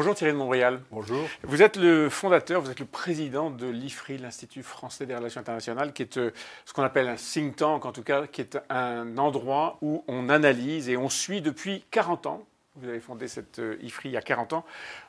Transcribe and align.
Bonjour 0.00 0.14
Thierry 0.14 0.32
de 0.32 0.38
Montréal. 0.38 0.80
Bonjour. 0.90 1.28
Vous 1.42 1.60
êtes 1.60 1.76
le 1.76 2.08
fondateur, 2.08 2.62
vous 2.62 2.70
êtes 2.70 2.80
le 2.80 2.86
président 2.86 3.50
de 3.50 3.66
l'IFRI, 3.66 4.16
l'Institut 4.16 4.62
français 4.62 5.04
des 5.04 5.14
relations 5.14 5.42
internationales, 5.42 5.92
qui 5.92 6.00
est 6.00 6.16
euh, 6.16 6.30
ce 6.64 6.72
qu'on 6.72 6.82
appelle 6.82 7.06
un 7.06 7.16
think 7.16 7.56
tank, 7.56 7.84
en 7.84 7.92
tout 7.92 8.02
cas, 8.02 8.26
qui 8.26 8.40
est 8.40 8.58
un 8.70 9.18
endroit 9.18 9.76
où 9.82 10.02
on 10.08 10.30
analyse 10.30 10.88
et 10.88 10.96
on 10.96 11.10
suit 11.10 11.42
depuis 11.42 11.84
40 11.90 12.24
ans. 12.24 12.46
Vous 12.76 12.88
avez 12.88 13.00
fondé 13.00 13.28
cette 13.28 13.58
euh, 13.58 13.76
IFRI 13.82 14.08
il 14.08 14.12
y 14.12 14.16
a 14.16 14.22
40 14.22 14.54
ans. 14.54 14.64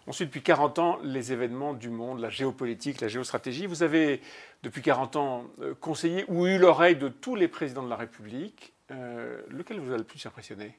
On 0.07 0.11
suit 0.11 0.25
depuis 0.25 0.43
40 0.43 0.79
ans 0.79 0.99
les 1.03 1.31
événements 1.31 1.73
du 1.73 1.89
monde, 1.89 2.19
la 2.19 2.29
géopolitique, 2.29 2.99
la 2.99 3.07
géostratégie. 3.07 3.67
Vous 3.67 3.83
avez, 3.83 4.19
depuis 4.61 4.81
40 4.81 5.15
ans, 5.15 5.45
euh, 5.61 5.73
conseillé 5.73 6.25
ou 6.27 6.47
eu 6.47 6.57
l'oreille 6.57 6.97
de 6.97 7.07
tous 7.07 7.35
les 7.35 7.47
présidents 7.47 7.83
de 7.83 7.89
la 7.89 7.95
République. 7.95 8.73
lequel 8.89 9.79
vous 9.79 9.93
a 9.93 9.97
le 9.97 10.03
plus 10.03 10.25
impressionné? 10.25 10.75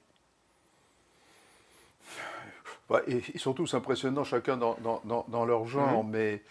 Ils 3.07 3.41
sont 3.41 3.53
tous 3.53 3.75
impressionnants, 3.75 4.25
chacun 4.25 4.57
dans, 4.57 5.45
leur 5.47 5.67
genre, 5.67 6.05
mais 6.05 6.43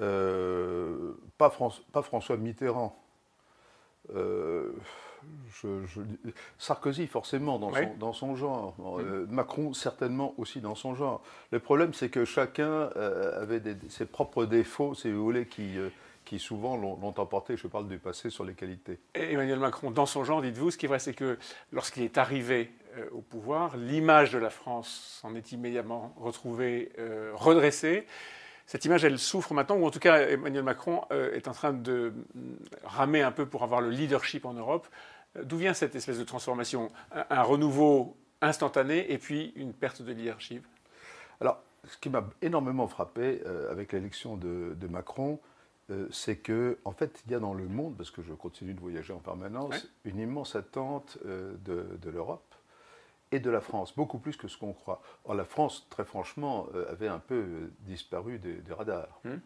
euh, 0.00 1.12
pas, 1.38 1.50
François 1.50 2.36
Mitterrand. 2.36 2.96
Euh, 4.14 4.72
Sarkozy, 6.58 7.06
forcément, 7.06 7.58
dans, 7.58 8.12
son, 8.12 8.36
genre. 8.36 8.74
Euh, 8.98 9.26
Macron, 9.30 9.72
certainement 9.72 10.34
aussi 10.36 10.60
dans 10.60 10.74
son 10.74 10.94
genre. 10.94 11.22
Le 11.50 11.58
problème, 11.58 11.94
c'est 11.94 12.10
que 12.10 12.24
chacun 12.24 12.88
avait 13.40 13.62
ses 13.88 14.04
propres 14.04 14.44
défauts, 14.44 14.94
si 14.94 15.10
vous 15.10 15.22
voulez, 15.22 15.46
qui, 15.46 15.76
qui 16.24 16.38
souvent 16.38 16.76
l'ont 16.76 17.14
emporté. 17.16 17.56
Je 17.56 17.66
parle 17.66 17.88
du 17.88 17.98
passé 17.98 18.28
sur 18.28 18.44
les 18.44 18.54
qualités. 18.54 18.98
Emmanuel 19.14 19.58
Macron, 19.58 19.90
dans 19.90 20.06
son 20.06 20.24
genre, 20.24 20.42
dites-vous, 20.42 20.70
ce 20.70 20.76
qui 20.76 20.86
est 20.86 20.88
vrai, 20.88 20.98
c'est 20.98 21.14
que 21.14 21.38
lorsqu'il 21.72 22.02
est 22.02 22.18
arrivé 22.18 22.70
au 23.12 23.20
pouvoir, 23.20 23.76
l'image 23.76 24.32
de 24.32 24.38
la 24.38 24.50
France 24.50 25.18
s'en 25.20 25.34
est 25.34 25.52
immédiatement 25.52 26.14
retrouvée 26.16 26.92
euh, 26.98 27.32
redressée. 27.34 28.06
Cette 28.66 28.84
image, 28.84 29.04
elle 29.04 29.18
souffre 29.18 29.52
maintenant, 29.52 29.76
ou 29.76 29.86
en 29.86 29.90
tout 29.90 29.98
cas, 29.98 30.28
Emmanuel 30.28 30.62
Macron 30.62 31.02
euh, 31.10 31.34
est 31.34 31.48
en 31.48 31.52
train 31.52 31.72
de 31.72 32.12
ramer 32.84 33.22
un 33.22 33.32
peu 33.32 33.46
pour 33.46 33.62
avoir 33.62 33.80
le 33.80 33.90
leadership 33.90 34.44
en 34.44 34.54
Europe. 34.54 34.86
D'où 35.42 35.56
vient 35.56 35.74
cette 35.74 35.94
espèce 35.96 36.18
de 36.18 36.24
transformation? 36.24 36.90
Un, 37.12 37.42
renouveau 37.42 38.16
instantané 38.40 39.12
et 39.12 39.18
puis 39.18 39.52
une 39.56 39.72
perte 39.72 40.00
de 40.00 40.12
leadership? 40.12 40.64
Alors, 41.40 41.60
ce 41.88 41.98
qui 41.98 42.08
m'a 42.08 42.24
énormément 42.40 42.86
frappé 42.86 43.42
avec 43.68 43.92
l'élection 43.92 44.36
de, 44.36 44.86
Macron, 44.88 45.40
c'est 46.10 46.36
que, 46.36 46.78
en 46.84 46.92
fait, 46.92 47.20
il 47.26 47.32
y 47.32 47.34
a 47.34 47.40
dans 47.40 47.52
le 47.52 47.66
monde, 47.66 47.96
parce 47.96 48.12
que 48.12 48.22
je 48.22 48.32
continue 48.32 48.74
de 48.74 48.80
voyager 48.80 49.12
en 49.12 49.18
permanence, 49.18 49.88
une 50.04 50.20
immense 50.20 50.54
attente 50.54 51.18
de, 51.24 51.98
de 52.00 52.10
l'Europe 52.10 52.53
et 53.34 53.40
de 53.40 53.50
la 53.50 53.60
France, 53.60 53.94
beaucoup 53.96 54.18
plus 54.18 54.36
que 54.36 54.46
ce 54.46 54.56
qu'on 54.56 54.72
croit. 54.72 55.02
Or, 55.24 55.34
la 55.34 55.44
France, 55.44 55.86
très 55.90 56.04
franchement, 56.04 56.68
euh, 56.74 56.90
avait 56.90 57.08
un 57.08 57.18
peu 57.18 57.34
euh, 57.34 57.72
disparu 57.80 58.38
des, 58.38 58.62
radars. 58.72 59.20
Hmm. 59.24 59.38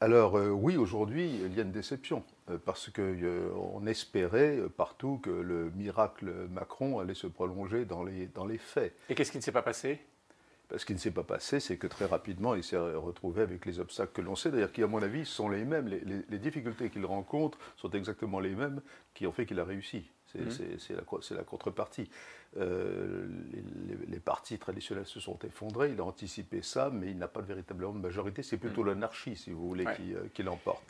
Alors 0.00 0.36
euh, 0.36 0.50
oui, 0.50 0.76
aujourd'hui, 0.76 1.26
il 1.26 1.54
y 1.54 1.58
a 1.58 1.62
une 1.62 1.72
déception, 1.72 2.22
parce 2.66 2.90
qu'on 2.90 3.86
espérait 3.86 4.58
partout 4.76 5.18
que 5.22 5.30
le 5.30 5.70
miracle 5.70 6.30
Macron 6.50 6.98
allait 6.98 7.14
se 7.14 7.26
prolonger 7.26 7.86
dans 7.86 8.04
les, 8.04 8.26
dans 8.26 8.44
les 8.44 8.58
faits. 8.58 8.94
Et 9.08 9.14
qu'est-ce 9.14 9.32
qui 9.32 9.38
ne 9.38 9.42
s'est 9.42 9.52
pas 9.52 9.62
passé? 9.62 9.98
Ce 10.74 10.84
qui 10.84 10.94
ne 10.94 10.98
s'est 10.98 11.12
pas 11.12 11.22
passé, 11.22 11.60
c'est 11.60 11.76
que 11.76 11.86
très 11.86 12.06
rapidement, 12.06 12.54
il 12.54 12.64
s'est 12.64 12.76
retrouvé 12.76 13.42
avec 13.42 13.66
les 13.66 13.78
obstacles 13.78 14.12
que 14.12 14.20
l'on 14.20 14.34
sait, 14.34 14.50
d'ailleurs 14.50 14.72
qui, 14.72 14.82
à 14.82 14.86
mon 14.86 15.00
avis, 15.00 15.24
sont 15.24 15.48
les 15.48 15.64
mêmes. 15.64 15.88
Les, 15.88 16.38
difficultés 16.38 16.90
qu'il 16.90 17.06
rencontre 17.06 17.58
sont 17.76 17.90
exactement 17.90 18.40
les 18.40 18.54
mêmes 18.54 18.80
qui 19.14 19.26
ont 19.26 19.32
fait 19.32 19.46
qu'il 19.46 19.60
a 19.60 19.64
réussi. 19.64 20.10
C'est 20.26 20.40
mmh. 20.40 20.96
la, 20.96 21.36
la, 21.36 21.44
contrepartie. 21.44 22.10
Euh, 22.58 23.26
les, 24.08 24.18
partis 24.18 24.58
traditionnels 24.58 25.06
se 25.06 25.20
sont 25.20 25.38
effondrés, 25.44 25.92
il 25.92 26.00
a 26.00 26.04
anticipé 26.04 26.62
ça, 26.62 26.90
mais 26.92 27.10
il 27.10 27.18
n'a 27.18 27.28
pas 27.28 27.42
véritablement 27.42 27.92
de 27.92 28.00
majorité. 28.00 28.42
C'est 28.42 28.56
plutôt 28.56 28.82
mmh. 28.82 28.88
l'anarchie, 28.88 29.36
si 29.36 29.50
vous 29.50 29.68
voulez, 29.68 29.86
euh, 29.86 30.26
qui, 30.34 30.42
l'emporte. 30.42 30.82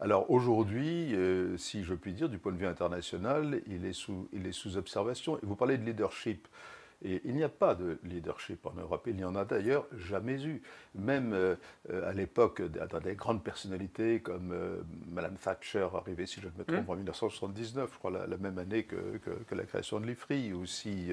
Alors 0.00 0.30
aujourd'hui, 0.30 1.14
euh, 1.14 1.56
si 1.56 1.84
je 1.84 1.94
puis 1.94 2.14
dire, 2.14 2.28
du 2.28 2.38
point 2.38 2.52
de 2.52 2.56
vue 2.56 2.66
international, 2.66 3.60
il 3.66 3.84
est 3.84 3.92
sous, 3.92 4.28
il 4.32 4.46
est 4.46 4.52
sous 4.52 4.76
observation. 4.76 5.36
Et 5.38 5.40
vous 5.42 5.56
parlez 5.56 5.78
de 5.78 5.84
leadership. 5.84 6.48
Et 7.02 7.22
il 7.24 7.34
n'y 7.34 7.44
a 7.44 7.48
pas 7.48 7.74
de 7.74 7.98
leadership 8.04 8.66
en 8.66 8.74
Europe. 8.74 9.04
Il 9.06 9.16
n'y 9.16 9.24
en 9.24 9.34
a 9.34 9.44
d'ailleurs 9.44 9.86
jamais 9.96 10.42
eu. 10.42 10.62
Même 10.94 11.32
euh, 11.32 11.56
à 11.90 12.12
l'époque, 12.12 12.62
dans 12.62 13.00
des 13.00 13.14
grandes 13.14 13.42
personnalités 13.42 14.20
comme 14.20 14.52
euh, 14.52 14.82
Madame 15.10 15.36
Thatcher, 15.36 15.88
arrivée, 15.94 16.26
si 16.26 16.40
je 16.40 16.46
ne 16.46 16.58
me 16.58 16.64
trompe, 16.64 16.88
mmh. 16.88 16.90
en 16.90 16.96
1979, 16.96 17.90
je 17.92 17.98
crois 17.98 18.10
la, 18.10 18.36
même 18.36 18.58
année 18.58 18.84
que, 18.84 18.96
la 19.50 19.64
création 19.64 19.98
de 20.00 20.06
l'IFRI, 20.06 20.52
ou 20.52 20.66
si 20.66 21.10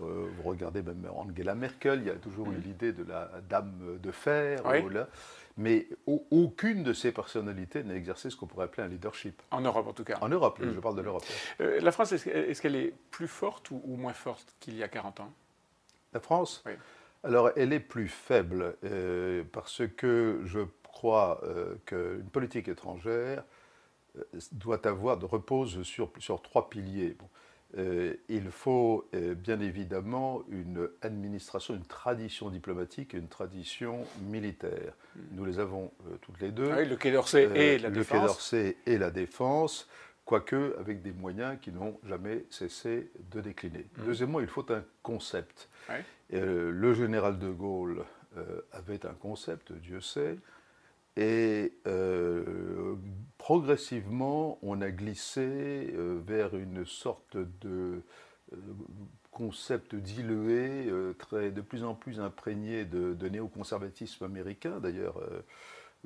euh, 0.00 0.28
vous 0.36 0.42
regardez 0.48 0.82
même 0.82 1.06
Angela 1.14 1.54
Merkel, 1.54 2.00
il 2.00 2.06
y 2.06 2.10
a 2.10 2.14
toujours 2.14 2.50
eu 2.52 2.56
mmh. 2.56 2.62
l'idée 2.62 2.92
de 2.92 3.04
la 3.04 3.30
dame 3.48 3.98
de 4.02 4.10
fer. 4.10 4.62
Là 4.90 5.08
mais 5.56 5.86
aucune 6.06 6.82
de 6.82 6.92
ces 6.92 7.12
personnalités 7.12 7.84
n'a 7.84 7.94
exercé 7.94 8.28
ce 8.28 8.36
qu'on 8.36 8.46
pourrait 8.46 8.64
appeler 8.64 8.82
un 8.82 8.88
leadership. 8.88 9.40
En 9.52 9.60
Europe, 9.60 9.86
en 9.86 9.92
tout 9.92 10.02
cas. 10.02 10.18
En 10.20 10.28
Europe, 10.28 10.58
je 10.60 10.66
hmm. 10.66 10.80
parle 10.80 10.96
de 10.96 11.02
l'Europe. 11.02 11.24
Euh, 11.60 11.80
la 11.80 11.92
France, 11.92 12.12
est-ce 12.12 12.60
qu'elle 12.60 12.74
est 12.74 12.92
plus 13.10 13.28
forte 13.28 13.70
ou, 13.70 13.80
moins 13.96 14.12
forte 14.12 14.54
qu'il 14.58 14.74
y 14.74 14.82
a 14.82 14.88
40 14.88 15.20
ans? 15.20 15.32
La 16.12 16.20
France? 16.20 16.62
Oui. 16.66 16.72
Alors, 17.22 17.50
elle 17.56 17.72
est 17.72 17.80
plus 17.80 18.08
faible 18.08 18.76
euh, 18.84 19.44
parce 19.52 19.82
que 19.96 20.40
je 20.44 20.60
crois 20.82 21.40
qu'une 21.86 22.28
politique 22.32 22.68
étrangère 22.68 23.44
doit 24.52 24.86
avoir, 24.86 25.20
repose 25.20 25.82
sur, 25.82 26.10
sur 26.18 26.42
trois 26.42 26.68
piliers. 26.68 27.16
Euh, 27.76 28.14
il 28.28 28.50
faut 28.50 29.08
euh, 29.14 29.34
bien 29.34 29.58
évidemment 29.58 30.44
une 30.48 30.88
administration, 31.02 31.74
une 31.74 31.84
tradition 31.84 32.48
diplomatique 32.48 33.14
et 33.14 33.18
une 33.18 33.28
tradition 33.28 34.06
militaire. 34.30 34.94
Hmm. 35.16 35.20
Nous 35.32 35.44
les 35.44 35.58
avons 35.58 35.90
euh, 36.06 36.16
toutes 36.20 36.40
les 36.40 36.52
deux. 36.52 36.70
Ah 36.70 36.82
le 36.82 36.96
Quai 36.96 37.10
d'Orsay 37.10 37.50
et 37.54 37.78
la 37.78 37.90
défense. 37.90 37.96
Le 37.96 38.04
Quai 38.04 38.26
d'Orsay 38.26 38.76
et 38.86 38.98
la 38.98 39.10
défense, 39.10 39.88
quoique 40.24 40.76
avec 40.78 41.02
des 41.02 41.12
moyens 41.12 41.58
qui 41.60 41.72
n'ont 41.72 41.98
jamais 42.04 42.44
cessé 42.50 43.10
de 43.32 43.40
décliner. 43.40 43.86
Hmm. 43.96 44.04
Deuxièmement, 44.06 44.40
il 44.40 44.48
faut 44.48 44.70
un 44.72 44.84
concept. 45.02 45.68
le 46.30 46.94
général 46.94 47.38
de 47.38 47.48
Gaulle 47.50 48.04
avait 48.72 49.04
un 49.06 49.14
concept, 49.14 49.72
Dieu 49.72 50.00
sait. 50.00 50.36
Et 51.16 51.72
euh, 51.86 52.96
progressivement, 53.38 54.58
on 54.62 54.80
a 54.80 54.90
glissé 54.90 55.40
euh, 55.94 56.20
vers 56.26 56.56
une 56.56 56.84
sorte 56.84 57.36
de 57.36 58.02
euh, 58.52 58.56
concept 59.30 59.94
dilué, 59.94 60.92
très, 61.18 61.50
de 61.50 61.60
plus 61.60 61.84
en 61.84 61.94
plus 61.94 62.20
imprégné 62.20 62.84
de, 62.84 63.28
néoconservatisme 63.28 64.24
américain. 64.24 64.78
D'ailleurs, 64.78 65.20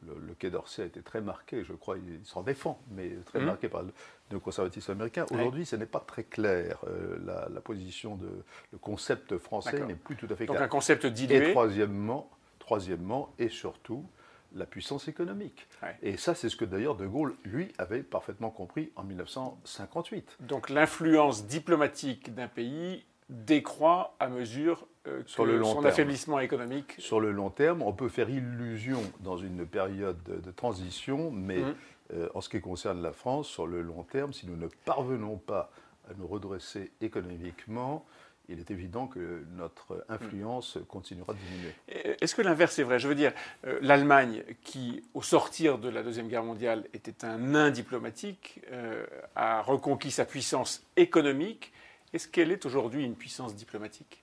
le, 0.02 0.32
Quai 0.32 0.48
d'Orsay 0.48 0.82
a 0.82 0.86
été 0.86 1.02
très 1.02 1.20
marqué, 1.20 1.62
je 1.62 1.74
crois, 1.74 1.98
il, 1.98 2.24
s'en 2.24 2.42
défend, 2.42 2.80
mais 2.90 3.10
très 3.26 3.40
mmh. 3.40 3.44
marqué 3.44 3.68
par 3.68 3.82
le 3.82 3.92
néoconservatisme 4.30 4.92
américain. 4.92 5.26
Aujourd'hui, 5.30 5.66
ce 5.66 5.76
n'est 5.76 5.84
pas 5.84 6.00
très 6.00 6.24
clair. 6.24 6.82
La, 7.26 7.60
position 7.60 8.16
de 8.16 8.30
le 8.72 8.78
concept 8.78 9.36
français 9.36 9.84
n'est 9.84 9.94
plus 9.94 10.16
tout 10.16 10.26
à 10.30 10.34
fait 10.34 10.46
clair. 10.46 10.58
Donc 10.58 10.64
un 10.64 10.68
concept 10.68 11.04
dilué. 11.04 11.50
Et 11.50 11.50
troisièmement, 11.50 12.30
troisièmement 12.58 13.34
et 13.38 13.50
surtout, 13.50 14.06
la 14.54 14.66
puissance 14.66 15.08
économique. 15.08 15.68
Et 16.02 16.16
ça, 16.16 16.34
c'est 16.34 16.48
ce 16.48 16.56
que 16.56 16.64
d'ailleurs 16.64 16.96
De 16.96 17.06
Gaulle, 17.06 17.36
lui, 17.44 17.72
avait 17.78 18.02
parfaitement 18.02 18.50
compris 18.50 18.92
en 18.96 19.04
1958. 19.04 20.38
Donc 20.40 20.70
l'influence 20.70 21.46
diplomatique 21.46 22.34
d'un 22.34 22.48
pays 22.48 23.04
décroît 23.28 24.16
à 24.20 24.28
mesure 24.28 24.86
euh, 25.06 25.22
que 25.22 25.42
le 25.42 25.62
son 25.62 25.84
affaiblissement 25.84 26.40
économique. 26.40 26.94
Sur 26.98 27.20
le 27.20 27.30
long 27.30 27.50
terme, 27.50 27.82
on 27.82 27.92
peut 27.92 28.08
faire 28.08 28.30
illusion 28.30 29.00
dans 29.20 29.36
une 29.36 29.66
période 29.66 30.22
de, 30.24 30.50
transition, 30.50 31.30
mais 31.30 31.58
mmh. 31.58 31.74
euh, 32.14 32.28
en 32.34 32.40
ce 32.40 32.48
qui 32.48 32.60
concerne 32.60 33.02
la 33.02 33.12
France, 33.12 33.48
sur 33.48 33.66
le 33.66 33.82
long 33.82 34.02
terme, 34.02 34.32
si 34.32 34.46
nous 34.46 34.56
ne 34.56 34.68
parvenons 34.86 35.36
pas 35.36 35.70
à 36.10 36.14
nous 36.16 36.26
redresser 36.26 36.90
économiquement, 37.02 38.06
il 38.48 38.58
est 38.58 38.70
évident 38.70 39.06
que 39.06 39.44
notre 39.56 40.04
influence 40.08 40.78
continuera 40.88 41.34
de 41.34 41.38
diminuer. 41.38 42.16
Est-ce 42.20 42.34
que 42.34 42.42
l'inverse 42.42 42.78
est 42.78 42.82
vrai? 42.82 42.98
Je 42.98 43.06
veux 43.06 43.14
dire, 43.14 43.32
euh, 43.66 43.78
l'Allemagne, 43.82 44.42
qui 44.62 45.02
au 45.14 45.22
sortir 45.22 45.78
de 45.78 45.88
la 45.88 46.02
Deuxième 46.02 46.28
Guerre 46.28 46.44
mondiale 46.44 46.84
était 46.94 47.24
un 47.26 47.38
nain 47.38 47.70
diplomatique, 47.70 48.60
euh, 48.72 49.04
a 49.36 49.60
reconquis 49.62 50.10
sa 50.10 50.24
puissance 50.24 50.86
économique. 50.96 51.72
Est-ce 52.14 52.26
qu'elle 52.26 52.50
est 52.50 52.64
aujourd'hui 52.64 53.04
une 53.04 53.16
puissance 53.16 53.54
diplomatique? 53.54 54.22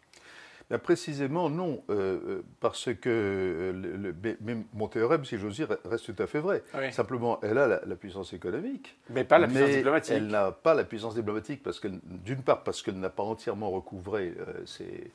Précisément, 0.83 1.49
non, 1.49 1.83
euh, 1.89 2.19
euh, 2.27 2.41
parce 2.59 2.93
que 2.93 3.09
euh, 3.09 4.13
le, 4.13 4.63
mon 4.73 4.87
théorème, 4.87 5.23
si 5.23 5.37
j'ose 5.37 5.55
dire, 5.55 5.77
reste 5.85 6.05
tout 6.13 6.21
à 6.21 6.27
fait 6.27 6.39
vrai. 6.39 6.63
Simplement, 6.91 7.39
elle 7.43 7.57
a 7.57 7.81
la, 7.85 7.95
puissance 7.95 8.33
économique. 8.33 8.97
Mais 9.09 9.23
pas 9.23 9.37
la 9.37 9.47
puissance 9.47 9.69
diplomatique. 9.69 10.13
Elle 10.15 10.27
n'a 10.27 10.51
pas 10.51 10.73
la 10.73 10.83
puissance 10.83 11.15
diplomatique, 11.15 11.61
parce 11.63 11.79
que, 11.79 11.87
d'une 12.03 12.41
part, 12.41 12.63
parce 12.63 12.81
qu'elle 12.81 12.99
n'a 12.99 13.09
pas 13.09 13.23
entièrement 13.23 13.69
recouvré 13.69 14.33
ses, 14.65 15.11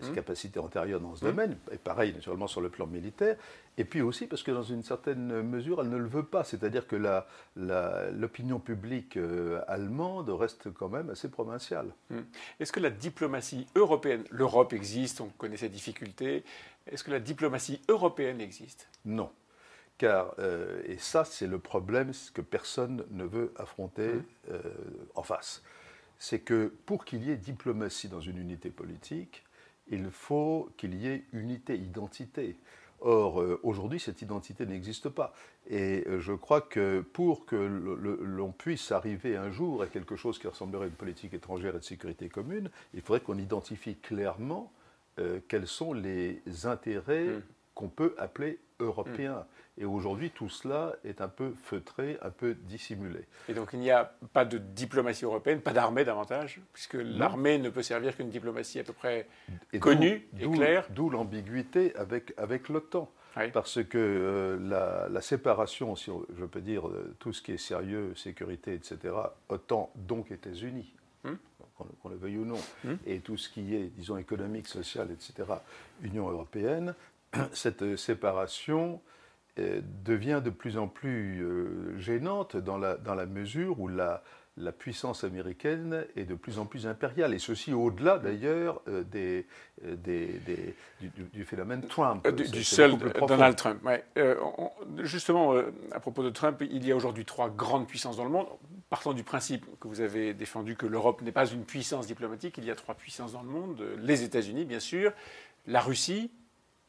ses 0.00 0.10
mmh. 0.10 0.14
capacités 0.14 0.58
antérieures 0.60 1.00
dans 1.00 1.14
ce 1.14 1.24
mmh. 1.24 1.28
domaine, 1.28 1.56
et 1.70 1.76
pareil 1.76 2.12
naturellement 2.14 2.46
sur 2.46 2.60
le 2.60 2.70
plan 2.70 2.86
militaire, 2.86 3.36
et 3.76 3.84
puis 3.84 4.00
aussi 4.00 4.26
parce 4.26 4.42
que 4.42 4.50
dans 4.50 4.62
une 4.62 4.82
certaine 4.82 5.42
mesure, 5.42 5.82
elle 5.82 5.90
ne 5.90 5.98
le 5.98 6.08
veut 6.08 6.24
pas, 6.24 6.42
c'est-à-dire 6.42 6.86
que 6.86 6.96
l'opinion 7.56 8.60
publique 8.60 9.18
allemande 9.68 10.30
reste 10.30 10.72
quand 10.72 10.88
même 10.88 11.10
assez 11.10 11.28
provinciale. 11.30 11.92
Est-ce 12.58 12.72
que 12.72 12.80
la 12.80 12.90
diplomatie 12.90 13.66
européenne, 13.74 14.24
l'Europe 14.30 14.72
existe, 14.72 15.20
on 15.20 15.28
connaît 15.28 15.58
ses 15.58 15.68
difficultés, 15.68 16.44
est-ce 16.90 17.04
que 17.04 17.10
la 17.10 17.20
diplomatie 17.20 17.80
européenne 17.88 18.40
existe? 18.40 18.88
Non. 19.04 19.30
Car, 19.98 20.34
euh, 20.38 20.80
et 20.86 20.96
ça, 20.96 21.24
c'est 21.24 21.48
le 21.48 21.58
problème 21.58 22.12
que 22.32 22.40
personne 22.40 23.04
ne 23.10 23.24
veut 23.24 23.52
affronter 23.56 24.12
euh, 24.50 24.62
en 25.16 25.24
face. 25.24 25.62
C'est 26.18 26.38
que 26.38 26.72
pour 26.86 27.04
qu'il 27.04 27.24
y 27.24 27.30
ait 27.30 27.36
diplomatie 27.36 28.08
dans 28.08 28.20
une 28.20 28.38
unité 28.38 28.70
politique, 28.70 29.44
il 29.90 30.10
faut 30.10 30.70
qu'il 30.76 30.94
y 30.94 31.08
ait 31.08 31.24
unité, 31.32 31.76
identité. 31.76 32.56
Or, 33.00 33.40
euh, 33.40 33.60
aujourd'hui, 33.62 34.00
cette 34.00 34.22
identité 34.22 34.66
n'existe 34.66 35.08
pas. 35.08 35.32
Et 35.70 36.04
je 36.18 36.32
crois 36.32 36.60
que 36.60 37.00
pour 37.00 37.46
que 37.46 37.54
l'on 37.56 38.52
puisse 38.52 38.90
arriver 38.90 39.36
un 39.36 39.50
jour 39.50 39.82
à 39.82 39.86
quelque 39.86 40.16
chose 40.16 40.38
qui 40.38 40.48
ressemblerait 40.48 40.86
à 40.86 40.88
une 40.88 40.94
politique 40.94 41.34
étrangère 41.34 41.76
et 41.76 41.78
de 41.78 41.84
sécurité 41.84 42.28
commune, 42.28 42.70
il 42.94 43.02
faudrait 43.02 43.20
qu'on 43.20 43.38
identifie 43.38 43.96
clairement 43.96 44.72
quels 45.48 45.66
sont 45.66 45.92
les 45.92 46.42
intérêts 46.64 47.26
mmh. 47.26 47.42
qu'on 47.74 47.88
peut 47.88 48.14
appeler 48.18 48.58
européens. 48.80 49.44
Et 49.76 49.84
aujourd'hui, 49.84 50.30
tout 50.30 50.48
cela 50.48 50.96
est 51.04 51.20
un 51.20 51.28
peu 51.28 51.52
feutré, 51.62 52.18
un 52.22 52.30
peu 52.30 52.54
dissimulé. 52.54 53.20
Et 53.48 53.54
donc, 53.54 53.70
il 53.72 53.78
n'y 53.78 53.90
a 53.90 54.12
pas 54.32 54.44
de 54.44 54.58
diplomatie 54.58 55.24
européenne, 55.24 55.60
pas 55.60 55.72
d'armée 55.72 56.04
davantage, 56.04 56.60
puisque 56.72 56.98
l'armée 57.00 57.58
ne 57.58 57.70
peut 57.70 57.82
servir 57.82 58.16
qu'une 58.16 58.30
diplomatie 58.30 58.80
à 58.80 58.84
peu 58.84 58.92
près 58.92 59.28
connue 59.78 60.26
et 60.38 60.50
claire. 60.50 60.86
D'où 60.90 61.10
l'ambiguïté 61.10 61.94
avec, 61.94 62.34
avec 62.36 62.68
l'OTAN. 62.68 63.10
Parce 63.52 63.84
que 63.84 63.98
euh, 63.98 65.08
la, 65.08 65.20
séparation, 65.20 65.94
si 65.94 66.10
je 66.36 66.44
peux 66.44 66.60
dire, 66.60 66.90
tout 67.20 67.32
ce 67.32 67.40
qui 67.40 67.52
est 67.52 67.58
sérieux, 67.58 68.12
sécurité, 68.16 68.74
etc., 68.74 69.14
OTAN, 69.48 69.92
donc 69.94 70.32
États-Unis, 70.32 70.92
hum. 71.22 71.38
qu'on 71.76 72.08
le 72.08 72.16
veuille 72.16 72.38
ou 72.38 72.44
non, 72.44 72.58
hum. 72.84 72.98
et 73.06 73.20
tout 73.20 73.36
ce 73.36 73.48
qui 73.48 73.76
est, 73.76 73.92
disons, 73.96 74.16
économique, 74.16 74.66
social, 74.66 75.12
etc., 75.12 75.48
Union 76.02 76.28
européenne, 76.28 76.96
cette 77.52 77.96
séparation 77.96 79.00
euh, 79.58 79.80
devient 80.04 80.40
de 80.44 80.50
plus 80.50 80.78
en 80.78 80.86
plus 80.86 81.42
euh, 81.42 81.98
gênante 81.98 82.56
dans 82.56 82.78
la, 82.78 82.96
dans 82.96 83.14
la 83.14 83.26
mesure 83.26 83.80
où 83.80 83.88
la, 83.88 84.22
la 84.56 84.70
puissance 84.70 85.24
américaine 85.24 86.06
est 86.16 86.24
de 86.24 86.34
plus 86.34 86.60
en 86.60 86.66
plus 86.66 86.86
impériale, 86.86 87.34
et 87.34 87.40
ceci 87.40 87.72
au-delà 87.72 88.18
d'ailleurs 88.18 88.80
euh, 88.86 89.02
des, 89.02 89.46
des, 89.82 90.74
du, 91.00 91.44
phénomène 91.44 91.82
Trump. 91.88 92.28
du, 92.28 92.62
seul 92.62 92.96
Donald 93.26 93.56
Trump. 93.56 93.80
justement, 94.98 95.54
à 95.92 96.00
propos 96.00 96.22
de 96.22 96.30
Trump, 96.30 96.62
il 96.70 96.86
y 96.86 96.92
a 96.92 96.96
aujourd'hui 96.96 97.24
trois 97.24 97.50
grandes 97.50 97.88
puissances 97.88 98.16
dans 98.16 98.24
le 98.24 98.30
monde. 98.30 98.46
Partant 98.90 99.12
du 99.12 99.24
principe 99.24 99.66
que 99.80 99.88
vous 99.88 100.00
avez 100.00 100.34
défendu 100.34 100.76
que 100.76 100.86
l'Europe 100.86 101.20
n'est 101.22 101.32
pas 101.32 101.46
une 101.46 101.64
puissance 101.64 102.06
diplomatique, 102.06 102.58
il 102.58 102.64
y 102.64 102.70
a 102.70 102.76
trois 102.76 102.94
puissances 102.94 103.32
dans 103.32 103.42
le 103.42 103.50
monde, 103.50 103.82
les 103.98 104.22
États-Unis 104.22 104.64
bien 104.64 104.80
sûr, 104.80 105.12
la 105.66 105.80
Russie 105.80 106.30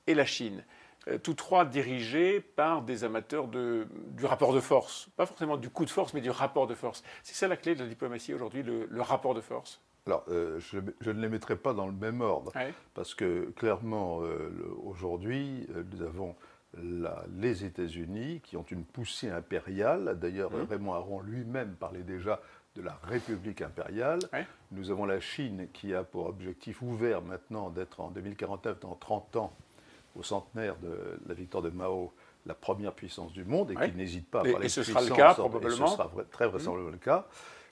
et 0.09 0.15
la 0.15 0.25
Chine. 0.25 0.63
Euh, 1.07 1.17
tous 1.17 1.33
trois 1.33 1.65
dirigés 1.65 2.41
par 2.41 2.81
des 2.81 3.03
amateurs 3.03 3.47
de, 3.47 3.87
du 4.09 4.25
rapport 4.25 4.53
de 4.53 4.59
force. 4.59 5.07
Pas 5.15 5.25
forcément 5.25 5.55
du 5.55 5.69
coup 5.69 5.85
de 5.85 5.89
force, 5.89 6.13
mais 6.13 6.21
du 6.21 6.29
rapport 6.29 6.67
de 6.67 6.75
force. 6.75 7.03
C'est 7.23 7.35
ça 7.35 7.47
la 7.47 7.55
clé 7.55 7.75
de 7.75 7.83
la 7.83 7.87
diplomatie 7.87 8.33
aujourd'hui, 8.33 8.63
le, 8.63 9.01
rapport 9.01 9.33
de 9.33 9.41
force? 9.41 9.81
Alors, 10.07 10.25
euh, 10.29 10.59
je, 10.59 10.79
ne 11.11 11.21
les 11.21 11.29
mettrai 11.29 11.55
pas 11.55 11.73
dans 11.73 11.85
le 11.85 11.93
même 11.93 12.21
ordre, 12.21 12.51
parce 12.95 13.13
que 13.13 13.51
clairement, 13.51 14.21
euh, 14.23 14.49
aujourd'hui, 14.83 15.67
nous 15.93 16.01
avons 16.01 16.35
les 17.35 17.65
États-Unis 17.65 18.41
qui 18.43 18.57
ont 18.57 18.65
une 18.69 18.83
poussée 18.83 19.29
impériale. 19.29 20.17
D'ailleurs, 20.19 20.51
mmh. 20.51 20.67
Raymond 20.69 20.93
Aron 20.93 21.21
lui-même 21.21 21.75
parlait 21.75 22.03
déjà 22.03 22.41
de 22.75 22.81
la 22.81 22.99
République 23.03 23.61
impériale. 23.61 24.19
Nous 24.71 24.91
avons 24.91 25.05
la 25.05 25.19
Chine 25.19 25.67
qui 25.73 25.93
a 25.93 26.03
pour 26.03 26.27
objectif 26.27 26.81
ouvert 26.81 27.21
maintenant 27.21 27.69
d'être 27.69 27.99
en 27.99 28.09
2049, 28.11 28.79
dans 28.79 28.95
30 28.95 29.35
ans, 29.37 29.53
au 30.19 30.23
centenaire 30.23 30.75
de 30.77 31.17
la 31.27 31.33
victoire 31.33 31.63
de 31.63 31.69
Mao, 31.69 32.13
la 32.45 32.53
première 32.53 32.93
puissance 32.93 33.31
du 33.33 33.45
monde 33.45 33.71
et 33.71 33.89
qui 33.89 33.95
n'hésite 33.95 34.29
pas 34.29 34.41
à 34.41 34.43
parler 34.43 34.65
et 34.65 34.69
ce 34.69 34.83
sera 34.83 35.01
le 35.01 35.09
cas, 35.09 35.33
probablement. 35.33 35.87
ce 35.87 35.93
sera 35.93 36.11
très 36.31 36.47
mmh. 36.47 36.49
vraisemblablement 36.49 36.91
le 36.91 36.97
cas. 36.97 37.27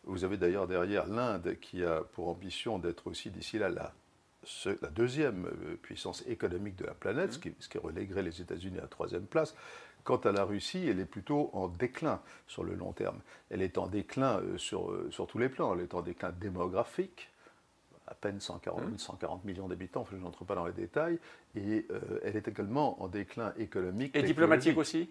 Vous 0.05 0.23
avez 0.23 0.37
d'ailleurs 0.37 0.67
derrière 0.67 1.05
l'Inde 1.07 1.57
qui 1.59 1.83
a 1.83 2.01
pour 2.01 2.29
ambition 2.29 2.79
d'être 2.79 3.07
aussi 3.07 3.29
d'ici 3.29 3.59
là 3.59 3.69
la, 3.69 3.93
la, 4.81 4.89
deuxième 4.89 5.47
euh, 5.47 5.75
puissance 5.75 6.23
économique 6.27 6.77
de 6.77 6.85
la 6.85 6.93
planète, 6.93 7.33
ce, 7.33 7.39
qui, 7.39 7.53
ce, 7.59 7.67
qui, 7.67 7.77
relèguerait 7.77 8.23
les 8.23 8.41
États-Unis 8.41 8.77
à 8.77 8.83
la 8.83 8.87
troisième 8.87 9.25
place. 9.25 9.55
Quant 10.05 10.17
à 10.17 10.31
la 10.31 10.45
Russie, 10.45 10.87
elle 10.87 11.01
est 11.01 11.05
plutôt 11.05 11.49
en 11.51 11.67
déclin 11.67 12.21
sur 12.47 12.63
le 12.63 12.73
long 12.75 12.93
terme. 12.93 13.19
Elle 13.49 13.61
est 13.61 13.77
en 13.77 13.87
déclin 13.87 14.39
euh, 14.39 14.57
sur, 14.57 14.89
euh, 14.91 15.09
sur 15.11 15.27
tous 15.27 15.37
les 15.37 15.49
plans. 15.49 15.73
Elle 15.73 15.81
est 15.81 15.93
en 15.93 16.01
déclin 16.01 16.31
démographique, 16.31 17.29
à 18.07 18.15
peine 18.15 18.39
140, 18.39 18.99
140 18.99 19.43
mmh. 19.43 19.47
millions 19.47 19.67
d'habitants, 19.67 20.05
je 20.11 20.17
n'entre 20.17 20.45
pas 20.45 20.55
dans 20.55 20.65
les 20.65 20.73
détails, 20.73 21.19
et 21.55 21.85
euh, 21.91 22.19
elle 22.23 22.35
est 22.35 22.47
également 22.47 23.01
en 23.01 23.07
déclin 23.07 23.53
économique. 23.57 24.15
Et 24.15 24.23
diplomatique 24.23 24.77
aussi 24.77 25.09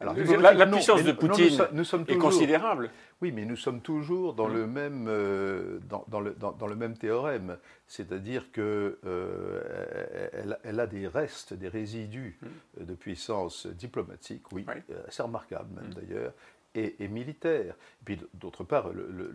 alors, 0.00 0.14
la, 0.14 0.66
puissance 0.66 1.04
de 1.04 1.12
Poutine 1.12 1.58
nous, 1.72 1.84
sommes 1.84 2.04
est 2.08 2.16
considérable. 2.16 2.90
Oui, 3.20 3.32
mais 3.32 3.44
nous 3.44 3.56
sommes 3.56 3.80
toujours 3.80 4.34
dans, 4.34 4.48
mmh. 4.48 4.54
le, 4.54 4.66
même, 4.66 5.06
euh, 5.08 5.78
dans, 6.08 6.20
le, 6.20 6.34
dans, 6.34 6.66
le 6.66 6.76
même 6.76 6.96
théorème. 6.96 7.58
C'est-à-dire 7.86 8.52
qu'elle 8.52 8.96
euh, 9.06 10.58
elle, 10.64 10.80
a 10.80 10.86
des 10.86 11.06
restes, 11.06 11.54
des 11.54 11.68
résidus 11.68 12.38
mmh. 12.40 12.84
de 12.84 12.94
puissance 12.94 13.66
diplomatique, 13.66 14.50
oui, 14.52 14.66
assez 15.08 15.22
remarquables 15.22 15.74
même 15.74 15.92
d'ailleurs, 15.92 16.32
et, 16.76 17.08
militaire. 17.08 17.74
Et 17.74 18.04
puis 18.04 18.20
d'autre 18.34 18.64
part, 18.64 18.90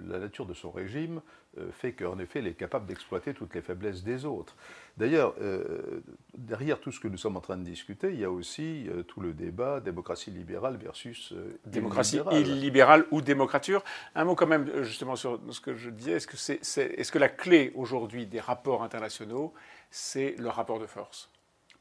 la 0.07 0.19
nature 0.19 0.45
de 0.45 0.53
son 0.53 0.71
régime 0.71 1.21
euh, 1.57 1.71
fait 1.71 1.93
qu'en 1.93 2.17
effet, 2.19 2.39
il 2.39 2.47
est 2.47 2.53
capable 2.53 2.85
d'exploiter 2.85 3.33
toutes 3.33 3.53
les 3.55 3.61
faiblesses 3.61 4.03
des 4.03 4.25
autres. 4.25 4.55
D'ailleurs, 4.97 5.33
euh, 5.41 6.01
derrière 6.37 6.79
tout 6.79 6.91
ce 6.91 6.99
que 6.99 7.07
nous 7.07 7.17
sommes 7.17 7.37
en 7.37 7.41
train 7.41 7.57
de 7.57 7.63
discuter, 7.63 8.11
il 8.11 8.19
y 8.19 8.23
a 8.23 8.31
aussi 8.31 8.87
euh, 8.89 9.03
tout 9.03 9.19
le 9.19 9.33
débat 9.33 9.79
démocratie 9.79 10.31
libérale 10.31 10.77
versus 10.77 11.33
démocratie 11.65 12.21
illibérale 12.31 13.05
ou 13.11 13.21
démocrature. 13.21 13.83
Un 14.15 14.25
mot 14.25 14.35
quand 14.35 14.47
même 14.47 14.83
justement 14.83 15.15
sur 15.15 15.39
ce 15.49 15.59
que 15.59 15.75
je 15.75 15.89
disais. 15.89 16.13
Est-ce 16.13 16.27
que, 16.27 16.37
c'est, 16.37 16.61
est, 16.75 17.11
que 17.11 17.19
la 17.19 17.29
clé 17.29 17.71
aujourd'hui 17.75 18.25
des 18.25 18.39
rapports 18.39 18.83
internationaux, 18.83 19.53
c'est 19.89 20.35
le 20.37 20.49
rapport 20.49 20.79
de 20.79 20.85
force? 20.85 21.29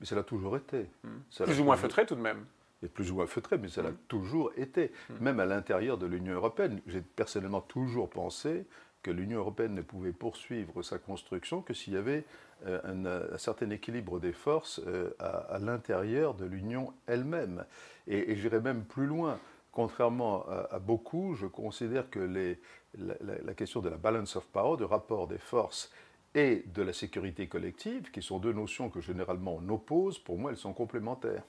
Mais 0.01 0.07
ça 0.07 0.15
l'a 0.17 0.23
toujours 0.23 0.57
été. 0.57 0.87
Hmm. 1.05 1.45
Plus 1.45 1.61
ou 1.61 1.65
moins 1.65 1.77
feutré 1.77 2.07
tout 2.07 2.15
de 2.15 2.23
même 2.23 2.47
est 2.83 2.89
plus 2.89 3.11
ou 3.11 3.17
moins 3.17 3.27
feutré, 3.27 3.59
mais 3.59 3.69
ça 3.69 3.83
l'a 3.83 3.91
mm. 3.91 3.99
toujours 4.09 4.53
été. 4.57 4.93
Mm. 5.09 5.15
Même 5.25 5.41
à 5.41 5.47
l'intérieur 5.47 5.99
de 5.99 6.07
l'Union 6.07 6.35
européenne, 6.35 6.81
j'ai 6.87 7.01
personnellement 7.01 7.61
toujours 7.61 8.09
pensé 8.11 8.67
que 9.03 9.11
l'Union 9.11 9.39
européenne 9.39 9.75
ne 9.75 9.83
pouvait 9.83 10.13
poursuivre 10.13 10.83
sa 10.83 10.99
construction 10.99 11.63
que 11.63 11.73
s'il 11.73 11.95
y 11.95 11.97
avait 11.97 12.25
euh, 12.67 13.31
un, 13.33 13.39
certain 13.39 13.71
équilibre 13.71 14.21
des 14.21 14.33
forces 14.33 14.81
euh, 14.87 15.11
à, 15.19 15.59
l'intérieur 15.59 16.35
de 16.35 16.45
l'Union 16.45 16.93
elle-même. 17.07 17.65
Et, 18.07 18.37
j'irai 18.37 18.61
même 18.61 18.85
plus 18.85 19.07
loin. 19.07 19.39
Contrairement 19.73 20.47
à, 20.49 20.81
beaucoup, 20.81 21.37
je 21.37 21.47
considère 21.47 22.11
que 22.11 22.19
les, 22.19 22.59
la, 22.99 23.15
la, 23.21 23.55
question 23.55 23.81
de 23.81 23.89
la 23.89 23.97
balance 23.97 24.35
of 24.35 24.45
power, 24.49 24.77
du 24.77 24.83
rapport 24.83 25.29
des 25.29 25.39
forces 25.39 25.93
et 26.35 26.65
de 26.75 26.83
la 26.83 26.93
sécurité 26.93 27.47
collective, 27.47 28.11
qui 28.11 28.21
sont 28.21 28.41
deux 28.41 28.53
notions 28.53 28.91
que 28.91 29.01
généralement 29.01 29.61
on 29.63 29.69
oppose, 29.69 30.19
pour 30.19 30.39
moi 30.39 30.51
elles 30.51 30.57
sont 30.57 30.73
complémentaires. 30.73 31.45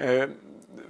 Euh, 0.00 0.26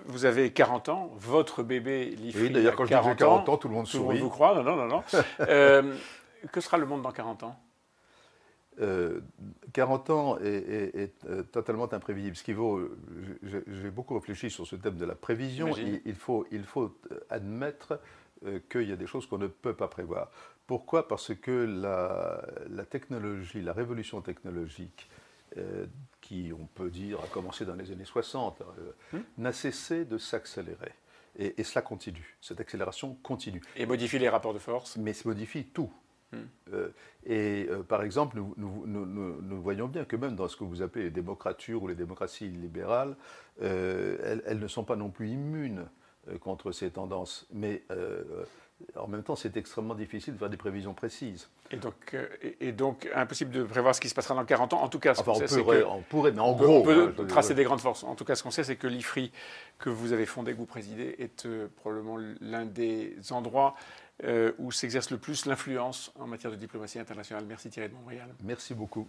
vous 0.07 0.25
avez 0.25 0.53
40 0.53 0.89
ans, 0.89 1.11
votre 1.17 1.63
bébé 1.63 2.07
Lifri. 2.07 2.45
Oui, 2.45 2.51
d'ailleurs, 2.51 2.77
quand 2.77 2.87
40 2.87 3.05
je 3.05 3.13
dis 3.13 3.19
40 3.19 3.49
ans, 3.49 3.57
tout 3.57 3.69
le 3.69 3.75
monde 3.75 3.87
sourit. 3.87 4.03
Tout 4.03 4.09
le 4.09 4.15
monde 4.15 4.23
vous 4.23 4.31
croit, 4.31 4.55
non, 4.55 4.63
non, 4.63 4.77
non. 4.77 4.87
non. 4.89 5.03
euh, 5.41 5.95
que 6.53 6.61
sera 6.61 6.79
le 6.79 6.87
monde 6.87 7.03
dans 7.03 7.13
40 7.13 7.43
ans? 7.43 7.57
Euh, 8.81 9.21
40 9.73 10.11
ans 10.11 10.39
est, 10.39 11.13
euh, 11.29 11.43
totalement 11.45 11.93
imprévisible. 11.93 12.37
Ce 12.37 12.43
qui 12.43 12.53
vaut, 12.53 12.89
j'ai 13.43 13.91
beaucoup 13.91 14.15
réfléchi 14.15 14.51
sur 14.51 14.67
ce 14.67 14.77
thème 14.77 14.97
de 14.97 15.05
la 15.05 15.15
prévision. 15.15 15.71
Il, 16.05 16.15
faut, 16.15 16.47
il 16.51 16.65
faut 16.65 16.97
admettre 17.31 18.01
qu'il 18.69 18.89
y 18.89 18.93
a 18.93 18.97
des 18.97 19.07
choses 19.07 19.27
qu'on 19.27 19.39
ne 19.39 19.47
peut 19.47 19.75
pas 19.75 19.89
prévoir. 19.89 20.31
Pourquoi? 20.67 21.07
Parce 21.07 21.35
que 21.35 21.51
la, 21.51 22.43
la, 22.71 22.85
technologie, 22.85 23.61
la 23.61 23.73
révolution 23.73 24.21
technologique 24.23 25.09
euh, 25.59 25.87
qui, 26.25 26.53
on 26.59 26.65
peut 26.65 26.89
dire, 26.89 27.21
a 27.23 27.27
commencé 27.27 27.67
dans 27.67 27.75
les 27.75 27.93
années 27.93 28.07
60, 28.07 28.63
euh, 28.63 29.19
hmm. 29.19 29.23
n'a 29.39 29.53
cessé 29.53 30.07
de 30.07 30.17
s'accélérer. 30.17 30.93
Et, 31.37 31.63
cela 31.65 31.83
continue, 31.83 32.37
cette 32.41 32.61
accélération 32.61 33.17
continue. 33.23 33.61
Et 33.77 33.87
modifie 33.87 34.19
les 34.19 34.29
rapports 34.29 34.55
de 34.55 34.59
force 34.59 34.97
Mais 34.97 35.13
ça 35.13 35.29
modifie 35.29 35.65
tout. 35.65 35.93
Hmm. 36.33 36.39
Euh, 36.73 36.89
et 37.27 37.69
par 37.89 38.03
exemple, 38.03 38.37
nous, 38.37 38.55
nous, 38.87 39.63
voyons 39.63 39.89
bien 39.89 40.05
que 40.05 40.17
même 40.17 40.35
dans 40.35 40.49
ce 40.49 40.57
que 40.57 40.65
vous 40.65 40.81
appelez 40.81 41.05
les 41.05 41.11
démocratures 41.11 41.83
ou 41.83 41.89
les 41.89 41.95
démocraties 41.95 42.49
libérales, 42.49 43.17
elles, 43.61 44.43
elles, 44.47 44.59
ne 44.59 44.69
sont 44.69 44.85
pas 44.85 44.97
non 44.97 45.11
plus 45.11 45.29
immunes 45.29 45.87
contre 46.41 46.73
ces 46.73 46.91
tendances. 46.91 47.47
Mais 47.53 47.83
en 48.97 49.09
même 49.09 49.23
temps, 49.23 49.37
c'est 49.37 49.57
extrêmement 49.57 49.95
difficile 49.95 50.35
de 50.35 50.39
faire 50.39 50.51
des 50.51 50.57
prévisions 50.57 50.95
précises. 50.95 51.49
Et 51.71 51.77
donc, 51.77 51.95
euh, 52.13 52.27
et, 52.61 52.73
donc, 52.73 53.09
impossible 53.15 53.51
de 53.51 53.65
prévoir 53.65 53.95
ce 53.95 54.01
qui 54.01 54.09
se 54.09 54.15
passera 54.15 54.35
dans 54.35 54.45
40 54.45 54.75
ans. 54.75 54.83
En 54.83 54.89
tout 54.89 54.99
cas, 54.99 55.15
ce 55.15 55.21
on, 55.21 56.03
pourrait, 56.03 56.33
mais 56.33 56.41
en 56.41 56.53
gros. 56.53 56.79
On 56.79 56.83
peut 56.83 57.15
hein, 57.19 57.25
tracer 57.27 57.55
des 57.55 57.65
grandes 57.65 57.81
forces. 57.81 58.05
En 58.05 58.15
tout 58.15 58.25
cas, 58.25 58.35
ce 58.35 58.43
qu'on 58.43 58.51
sait, 58.51 58.65
c'est 58.65 58.77
que 58.77 58.87
l'IFRI, 58.87 59.33
que 59.79 59.91
vous 59.91 60.13
avez 60.13 60.27
fondé, 60.27 60.53
que 60.53 60.59
vous 60.59 60.67
présidez, 60.67 61.17
est 61.19 61.47
euh, 61.47 61.69
probablement 61.77 62.19
l'un 62.41 62.67
des 62.67 63.17
endroits 63.31 63.75
euh, 64.25 64.53
où 64.59 64.71
s'exerce 64.71 65.11
le 65.11 65.19
plus 65.19 65.47
l'influence 65.47 66.13
en 66.19 66.27
matière 66.27 66.53
de 66.53 66.57
diplomatie 66.57 66.99
internationale. 66.99 67.45
Merci 67.49 67.71
Thierry 67.71 67.89
de 67.89 67.95
Montréal. 67.95 68.29
Merci 68.43 68.75
beaucoup. 68.75 69.07